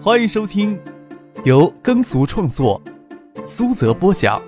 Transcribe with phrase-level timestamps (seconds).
[0.00, 0.80] 欢迎收听
[1.44, 2.80] 由耕俗创作、
[3.44, 4.40] 苏泽播讲、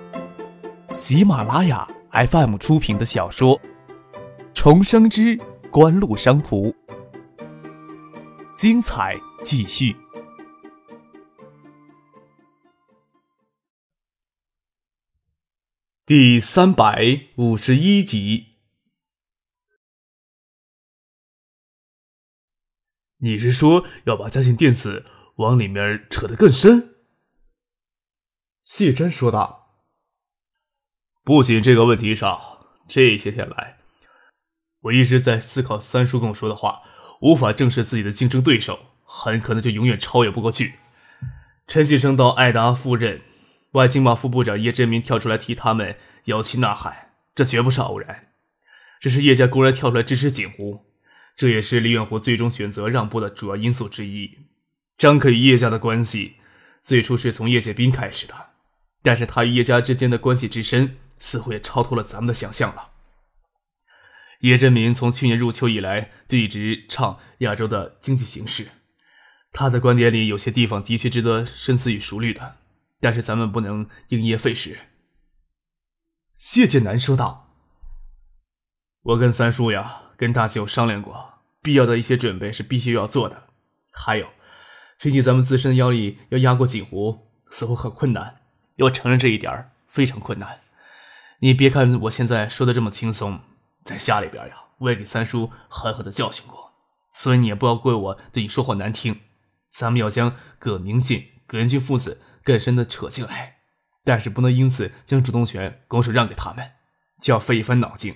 [0.93, 3.59] 喜马拉雅 FM 出品的小说
[4.53, 5.37] 《重生之
[5.69, 6.69] 官路商途》，
[8.55, 9.93] 精彩继续，
[16.05, 18.47] 第三百五十一集。
[23.17, 25.05] 你是说要把嘉信电子
[25.41, 26.95] 往里面扯得更深？
[28.63, 29.59] 谢真说道。
[31.23, 32.39] 不仅这个问题上，
[32.87, 33.77] 这些天来，
[34.81, 36.81] 我一直在思考三叔跟我说的话，
[37.21, 40.75] 无法正视自己的竞争对手，很可能就永远超越不过去。
[41.67, 43.21] 陈继生到艾达赴任，
[43.73, 48.33] 外经贸副部长叶振民跳出来替他们摇旗呐喊，这绝不是偶然，
[48.99, 50.85] 这是叶家公然跳出来支持景湖。
[51.35, 54.37] 这也是李远湖最终选择让步的主要因素之一。
[55.01, 56.35] 张克与叶家的关系
[56.83, 58.35] 最初是从叶剑斌开始的，
[59.01, 62.89] 但是他与叶家之间的关系之深，似乎也超脱了咱们的想象了。
[64.41, 68.67] 叶振民从去年入秋以来就一直唱亚洲的经济形势，
[69.51, 72.57] 他的观点里有些地方的确值得深思与熟虑的，
[72.99, 74.77] 但是咱们不能因噎废食。
[76.35, 77.51] 谢剑南说道
[79.01, 83.47] ：“我跟三叔呀。”跟大舅商量过，必要的一些准备是必须要做的。
[83.89, 84.29] 还有，
[85.01, 88.41] 毕竟咱们自身的压力要压过锦湖，似乎很困难。
[88.75, 90.59] 要承认这一点非常困难。
[91.39, 93.39] 你别看我现在说的这么轻松，
[93.83, 96.73] 在家里边呀，我也给三叔狠狠的教训过。
[97.11, 99.21] 所以你也不要怪我对你说话难听。
[99.69, 103.57] 咱们要将葛明信、葛仁军父子更深的扯进来，
[104.03, 106.73] 但是不能因此将主动权拱手让给他们，
[107.21, 108.15] 就要费一番脑筋。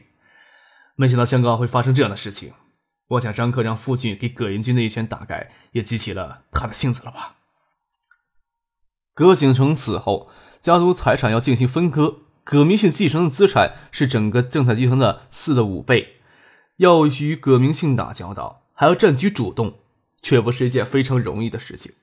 [0.96, 2.54] 没想到香港会发生这样的事情，
[3.10, 7.36] 我想张克让父亲给葛英军那一拳，大概也激起了他的性子了吧？
[9.14, 16.18] 葛景成死后，家族财产要进行分割，葛明信继承的资产是整个正泰集团的四的五倍，
[16.78, 19.80] 要与葛明信打交道，还要占据主动，
[20.22, 21.94] 却不是一件非常容易的事情。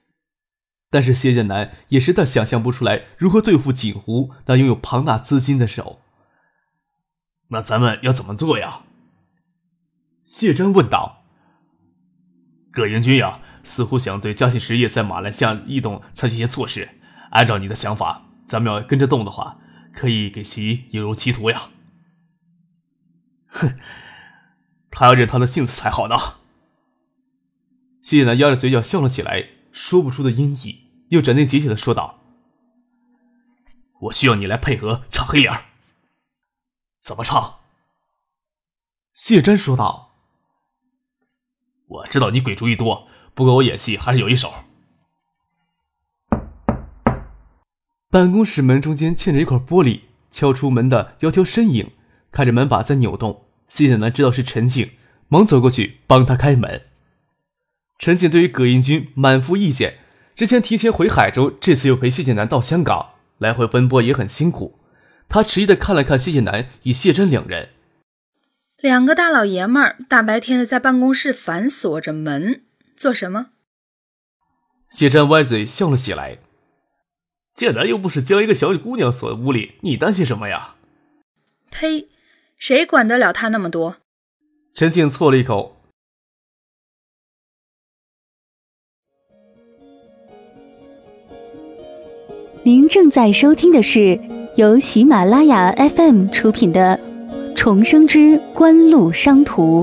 [0.89, 6.01] 但是谢剑南也实在想象不出来如何对付锦湖那拥有庞大资金的手。
[7.49, 8.83] 那咱们要怎么做呀？
[10.33, 11.27] 谢真问道。
[12.73, 16.89] 葛英军呀，似乎想对嘉信实业在马来西亚异动采取一些措施。
[17.33, 19.59] 按照你的想法，咱们要跟着动的话，
[19.93, 21.69] 可以给其引入歧途呀。
[23.49, 23.79] 哼，
[24.91, 26.17] 他要认他的性子才好呢。
[28.01, 30.79] 谢南压着嘴角笑了起来，说不出的阴翳，
[31.11, 32.21] 又斩钉截铁的说道
[34.01, 35.53] ：“我需要你来配合唱黑脸。”
[37.05, 37.57] 怎么唱？
[39.13, 40.09] 谢真说道
[41.93, 44.53] ：“我知道你鬼主意多，不过我演戏还是有一手。”
[48.11, 51.91] 办公室门中间嵌着一块玻璃，敲出门的窈窕身影，
[52.31, 53.45] 看着门把在扭动。
[53.67, 54.91] 谢剑南知道是陈静，
[55.29, 56.83] 忙走过去帮他开门。
[57.99, 59.99] 陈静对于葛英军满腹意见，
[60.35, 64.79] 之前提前回海州，这次又陪谢剑南到香港，来回奔波也很辛苦。
[65.29, 67.71] 他迟疑的看了看谢剑南与谢真两人，
[68.83, 72.65] 两个大老爷们儿大白天的在办公室反锁着门
[72.97, 73.51] 做什么？
[74.91, 76.39] 谢战歪嘴笑了起来。
[77.55, 80.75] 剑南又不是将一个小姑娘锁在屋里，你担心什么呀？
[81.71, 82.09] 呸！
[82.59, 83.99] 谁管得了他那么多？
[84.75, 85.77] 陈静啐了一口。
[92.65, 94.21] 您正在收听的是。
[94.57, 97.01] 由喜马拉雅 FM 出品的
[97.55, 99.83] 《重生之官路商途》。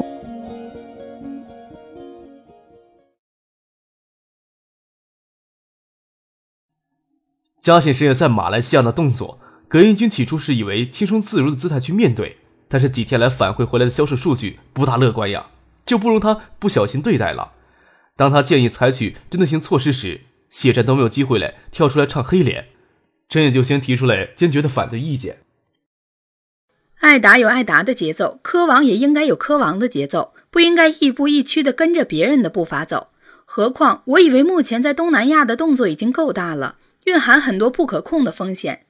[7.59, 12.37] 嘉信实业在马来西亚的动作，葛英军起初是以为轻松自如的姿态去面对，
[12.67, 15.47] 但是几天来反馈回来的销售数据不大乐观呀，
[15.85, 17.53] 就不容他不小心对待了。
[18.15, 22.69] 当他建议采取针对性措施时，谢战都没有机会来跳出来唱黑脸。
[23.29, 25.37] 陈也就先提出来坚决的反对意见。
[26.99, 33.07] 艾达有艾达的节奏，科王也应该有科王的节奏，不应该亦步亦趋的跟着别人的步伐走。
[33.45, 38.85] 何况，我以为目前在东南亚的动作已经够大了，蕴含很多不可控的风险，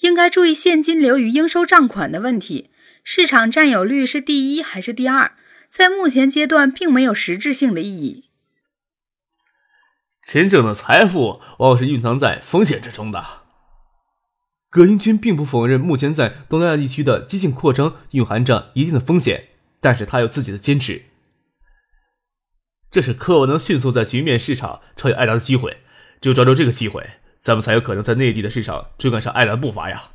[0.00, 2.70] 应该注意现金流与应收账款的问题。
[3.02, 5.32] 市场占有率是第一还是第二，
[5.70, 8.26] 在目前阶段并没有实质性的意义。
[10.22, 13.43] 真正的财富往往是蕴藏在风险之中的。
[14.74, 21.04] 葛英军并不否认，目前在东南亚地区的激进扩张蕴含着一定的风险，但是他有自己的坚持。
[22.90, 25.78] 这是科沃能迅速在局面市场超越艾达的机会。
[26.20, 30.10] 只有抓住这个机会，咱们才有可能在内地的市场追赶上爱达的步伐呀。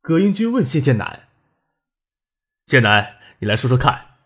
[0.00, 1.28] 葛英军问谢剑南
[2.66, 4.16] ：“剑南，你来说说看。”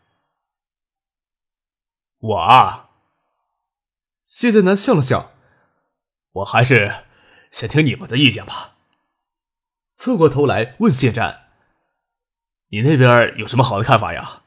[2.16, 2.88] 我啊，
[4.24, 5.32] 谢剑南笑了笑
[6.32, 7.04] ：“我还是
[7.50, 8.76] 先听你们的意见吧。”
[9.92, 11.48] 侧过头来问谢战
[12.70, 14.42] ：“你那边有什么好的看法呀？”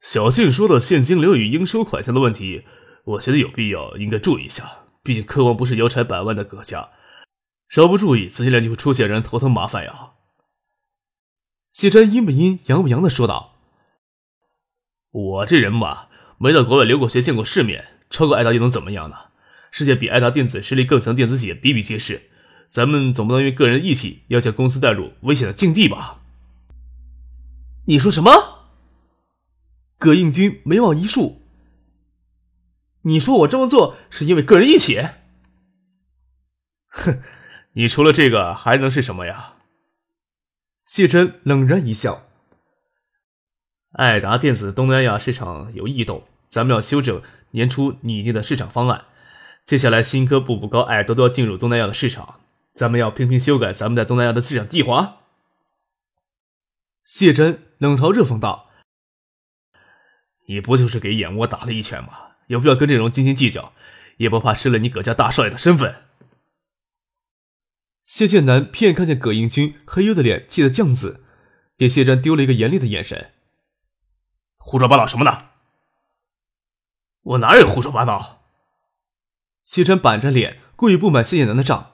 [0.00, 2.64] 小信说的现金流与应收款项的问题，
[3.04, 4.78] 我觉得有必要应该注意一下。
[5.02, 6.90] 毕竟科王不是腰缠百万的阁下，
[7.68, 10.12] 稍不注意，资金链就会出现让人头疼麻烦呀。
[11.70, 13.56] 谢战阴不阴阳不阳的说道。
[15.10, 16.08] 我这人嘛，
[16.38, 19.29] 没到国外留过学，见过世面，超过爱达又能怎么样呢？
[19.70, 22.22] 世界比爱达电子实力更强电子企业比比皆是，
[22.68, 26.20] 咱们总不能因为个人义气要将公司带入危险的境地吧？
[27.86, 28.30] 你说什么？
[29.98, 31.42] 葛应军眉毛一竖。
[33.02, 35.00] 你说我这么做是因为个人义气？
[36.88, 37.22] 哼，
[37.72, 39.54] 你除了这个还能是什么呀？
[40.84, 42.26] 谢真冷然一笑。
[43.92, 47.22] 爱达电子东南亚市场有异动，咱们要修正
[47.52, 49.04] 年初拟定的市场方案。
[49.64, 52.40] 接下来，新科、步步高、爱多多进入东南亚的市场，
[52.74, 55.18] 咱们要频频修改咱们在东南亚的市场计划。
[57.04, 58.68] 谢真冷嘲热讽道
[60.46, 62.32] ：“你不就是给眼窝打了一拳吗？
[62.48, 63.72] 有必要跟这种斤斤计较？
[64.16, 66.02] 也不怕失了你葛家大少爷的身份？”
[68.02, 71.24] 谢剑南瞥眼看见葛英军黑黝的脸气得酱紫，
[71.78, 73.32] 给谢真丢了一个严厉的眼神。
[74.58, 75.50] 胡说八道什么呢？
[77.22, 78.39] 我哪有胡说八道？
[79.64, 81.92] 谢琛板着脸，故意不满谢剑南的账。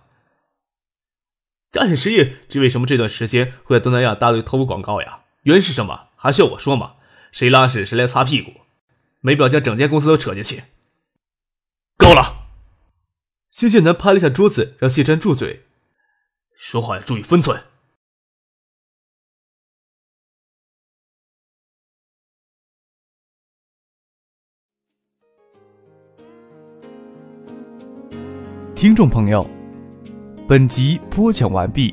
[1.73, 5.25] 嘉显实业这为什么这段时间会在东南亚大力投入广告呀？
[5.43, 6.09] 原因是什么？
[6.17, 6.95] 还需要我说吗？
[7.33, 8.53] 谁拉屎谁来擦屁股，
[9.21, 10.63] 没必要将整间公司都扯进去。
[11.99, 12.49] 够了！
[13.51, 15.67] 谢剑南拍了一下桌子，让谢琛住嘴。
[16.57, 17.63] 说话要注意分寸。
[28.87, 29.45] 听众朋友，
[30.47, 31.93] 本集播讲完毕，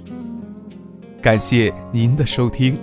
[1.24, 2.78] 感谢您的收听。